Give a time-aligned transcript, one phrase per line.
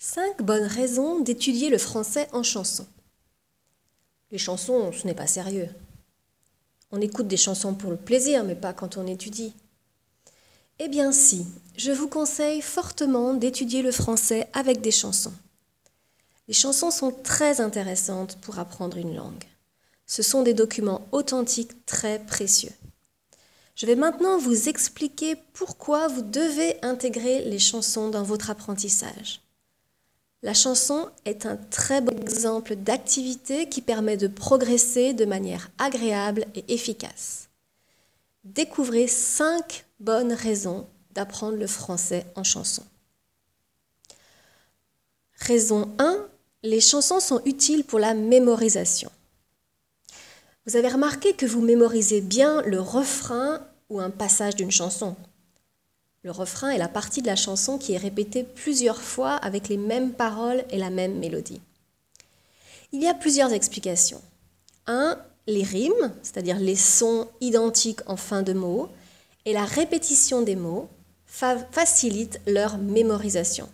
[0.00, 2.86] Cinq bonnes raisons d'étudier le français en chanson.
[4.30, 5.68] Les chansons, ce n'est pas sérieux.
[6.92, 9.54] On écoute des chansons pour le plaisir, mais pas quand on étudie.
[10.78, 15.34] Eh bien si, je vous conseille fortement d'étudier le français avec des chansons.
[16.46, 19.44] Les chansons sont très intéressantes pour apprendre une langue.
[20.06, 22.72] Ce sont des documents authentiques très précieux.
[23.74, 29.40] Je vais maintenant vous expliquer pourquoi vous devez intégrer les chansons dans votre apprentissage.
[30.42, 36.46] La chanson est un très bon exemple d'activité qui permet de progresser de manière agréable
[36.54, 37.48] et efficace.
[38.44, 42.84] Découvrez cinq bonnes raisons d'apprendre le français en chanson.
[45.40, 46.28] Raison 1.
[46.62, 49.10] Les chansons sont utiles pour la mémorisation.
[50.66, 55.16] Vous avez remarqué que vous mémorisez bien le refrain ou un passage d'une chanson.
[56.28, 59.78] Le refrain est la partie de la chanson qui est répétée plusieurs fois avec les
[59.78, 61.62] mêmes paroles et la même mélodie.
[62.92, 64.20] Il y a plusieurs explications.
[64.86, 68.90] Un, les rimes, c'est-à-dire les sons identiques en fin de mots,
[69.46, 70.90] et la répétition des mots
[71.24, 73.70] facilitent leur mémorisation.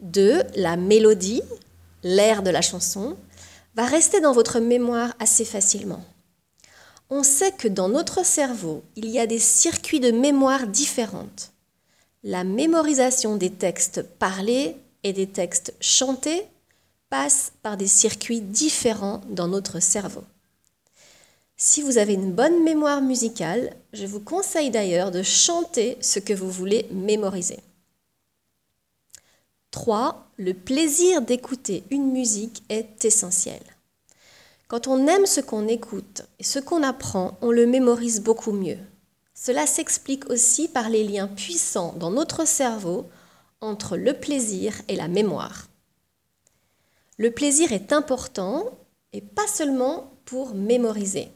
[0.00, 1.42] Deux, la mélodie,
[2.02, 3.14] l'air de la chanson,
[3.74, 6.02] va rester dans votre mémoire assez facilement
[7.10, 11.52] on sait que dans notre cerveau, il y a des circuits de mémoire différentes.
[12.24, 16.46] La mémorisation des textes parlés et des textes chantés
[17.08, 20.24] passe par des circuits différents dans notre cerveau.
[21.56, 26.34] Si vous avez une bonne mémoire musicale, je vous conseille d'ailleurs de chanter ce que
[26.34, 27.60] vous voulez mémoriser.
[29.70, 30.28] 3.
[30.36, 33.60] Le plaisir d'écouter une musique est essentiel.
[34.68, 38.78] Quand on aime ce qu'on écoute et ce qu'on apprend, on le mémorise beaucoup mieux.
[39.32, 43.06] Cela s'explique aussi par les liens puissants dans notre cerveau
[43.60, 45.68] entre le plaisir et la mémoire.
[47.16, 48.64] Le plaisir est important
[49.12, 51.28] et pas seulement pour mémoriser.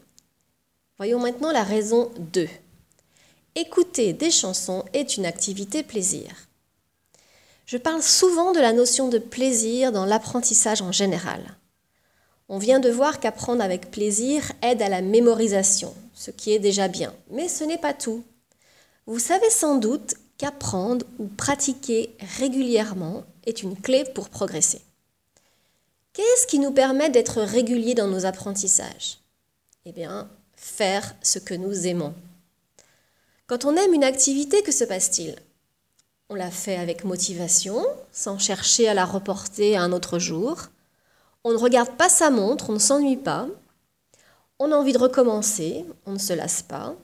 [0.97, 2.49] Voyons maintenant la raison 2.
[3.55, 6.35] Écouter des chansons est une activité plaisir.
[7.65, 11.57] Je parle souvent de la notion de plaisir dans l'apprentissage en général.
[12.53, 16.89] On vient de voir qu'apprendre avec plaisir aide à la mémorisation, ce qui est déjà
[16.89, 17.13] bien.
[17.29, 18.25] Mais ce n'est pas tout.
[19.05, 24.81] Vous savez sans doute qu'apprendre ou pratiquer régulièrement est une clé pour progresser.
[26.11, 29.19] Qu'est-ce qui nous permet d'être réguliers dans nos apprentissages?
[29.85, 32.13] Eh bien, faire ce que nous aimons.
[33.47, 35.37] Quand on aime une activité, que se passe-t-il?
[36.27, 40.67] On la fait avec motivation, sans chercher à la reporter à un autre jour.
[41.43, 43.47] On ne regarde pas sa montre, on ne s'ennuie pas.
[44.59, 46.95] On a envie de recommencer, on ne se lasse pas.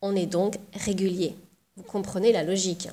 [0.00, 1.36] On est donc régulier.
[1.76, 2.88] Vous comprenez la logique.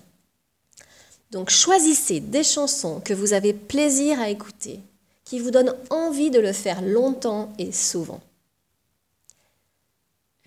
[1.29, 4.79] Donc choisissez des chansons que vous avez plaisir à écouter,
[5.23, 8.21] qui vous donnent envie de le faire longtemps et souvent.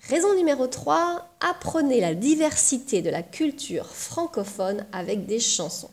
[0.09, 5.91] Raison numéro 3, apprenez la diversité de la culture francophone avec des chansons.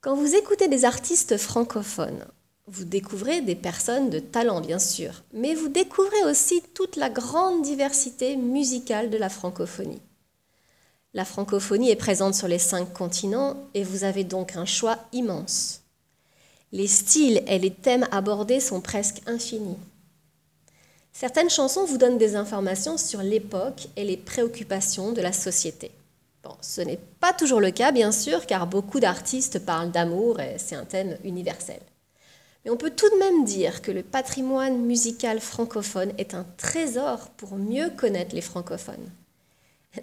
[0.00, 2.24] Quand vous écoutez des artistes francophones,
[2.66, 7.62] vous découvrez des personnes de talent, bien sûr, mais vous découvrez aussi toute la grande
[7.62, 10.00] diversité musicale de la francophonie.
[11.12, 15.82] La francophonie est présente sur les cinq continents et vous avez donc un choix immense.
[16.70, 19.76] Les styles et les thèmes abordés sont presque infinis.
[21.12, 25.90] Certaines chansons vous donnent des informations sur l'époque et les préoccupations de la société.
[26.42, 30.56] Bon, ce n'est pas toujours le cas, bien sûr, car beaucoup d'artistes parlent d'amour et
[30.58, 31.80] c'est un thème universel.
[32.64, 37.30] Mais on peut tout de même dire que le patrimoine musical francophone est un trésor
[37.30, 39.10] pour mieux connaître les francophones.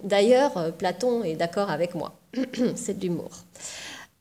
[0.03, 2.19] D'ailleurs, euh, Platon est d'accord avec moi.
[2.75, 3.31] C'est de l'humour.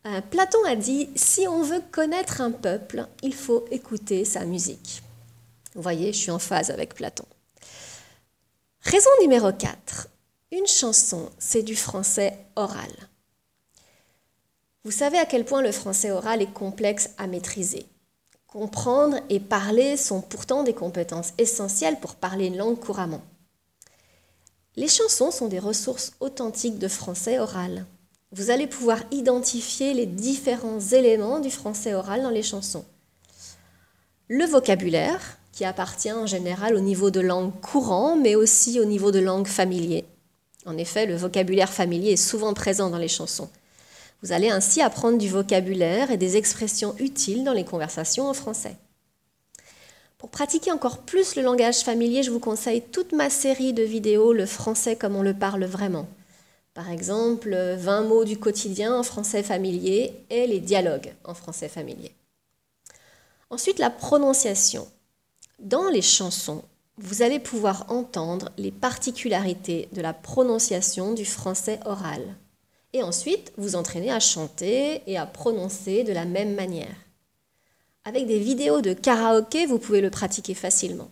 [0.06, 5.02] Euh, Platon a dit, si on veut connaître un peuple, il faut écouter sa musique.
[5.74, 7.26] Vous voyez, je suis en phase avec Platon.
[8.80, 10.08] Raison numéro 4.
[10.52, 12.90] Une chanson, c'est du français oral.
[14.84, 17.86] Vous savez à quel point le français oral est complexe à maîtriser.
[18.48, 23.20] Comprendre et parler sont pourtant des compétences essentielles pour parler une langue couramment.
[24.74, 27.84] Les chansons sont des ressources authentiques de français oral.
[28.32, 32.86] Vous allez pouvoir identifier les différents éléments du français oral dans les chansons.
[34.28, 39.10] Le vocabulaire, qui appartient en général au niveau de langue courant, mais aussi au niveau
[39.10, 40.06] de langue familier.
[40.64, 43.50] En effet, le vocabulaire familier est souvent présent dans les chansons.
[44.22, 48.76] Vous allez ainsi apprendre du vocabulaire et des expressions utiles dans les conversations en français.
[50.18, 54.32] Pour pratiquer encore plus le langage familier, je vous conseille toute ma série de vidéos
[54.32, 56.08] Le français comme on le parle vraiment.
[56.74, 62.12] Par exemple, 20 mots du quotidien en français familier et les dialogues en français familier.
[63.50, 64.88] Ensuite, la prononciation.
[65.60, 66.64] Dans les chansons,
[66.98, 72.36] vous allez pouvoir entendre les particularités de la prononciation du français oral.
[72.92, 76.94] Et ensuite, vous entraîner à chanter et à prononcer de la même manière.
[78.04, 81.10] Avec des vidéos de karaoké, vous pouvez le pratiquer facilement.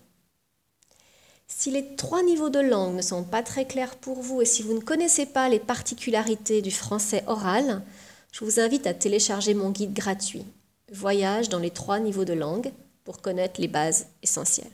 [1.47, 4.63] Si les trois niveaux de langue ne sont pas très clairs pour vous et si
[4.63, 7.83] vous ne connaissez pas les particularités du français oral,
[8.31, 10.45] je vous invite à télécharger mon guide gratuit
[10.91, 12.71] Voyage dans les trois niveaux de langue
[13.03, 14.67] pour connaître les bases essentielles.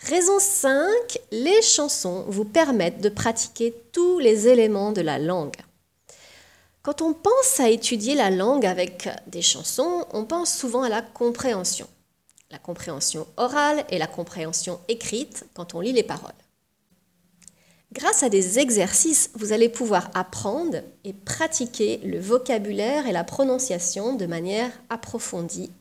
[0.00, 5.56] Raison 5, les chansons vous permettent de pratiquer tous les éléments de la langue.
[6.82, 11.02] Quand on pense à étudier la langue avec des chansons, on pense souvent à la
[11.02, 11.86] compréhension
[12.50, 16.32] la compréhension orale et la compréhension écrite quand on lit les paroles.
[17.92, 24.14] Grâce à des exercices, vous allez pouvoir apprendre et pratiquer le vocabulaire et la prononciation
[24.14, 25.72] de manière approfondie,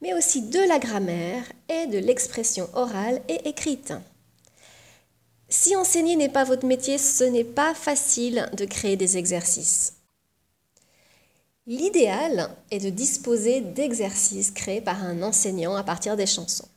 [0.00, 3.92] mais aussi de la grammaire et de l'expression orale et écrite.
[5.48, 9.94] Si enseigner n'est pas votre métier, ce n'est pas facile de créer des exercices.
[11.66, 16.68] L'idéal est de disposer d'exercices créés par un enseignant à partir des chansons.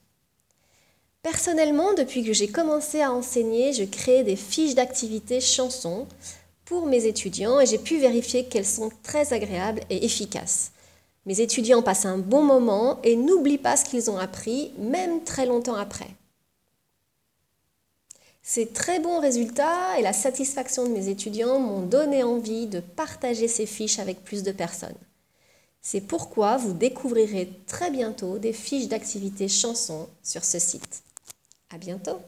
[1.22, 6.08] Personnellement, depuis que j'ai commencé à enseigner, je crée des fiches d'activité chansons
[6.64, 10.72] pour mes étudiants et j'ai pu vérifier qu'elles sont très agréables et efficaces.
[11.26, 15.46] Mes étudiants passent un bon moment et n'oublient pas ce qu'ils ont appris, même très
[15.46, 16.10] longtemps après.
[18.42, 23.48] Ces très bons résultats et la satisfaction de mes étudiants m'ont donné envie de partager
[23.48, 24.98] ces fiches avec plus de personnes.
[25.82, 31.04] C'est pourquoi vous découvrirez très bientôt des fiches d'activité chansons sur ce site.
[31.70, 32.20] À bientôt!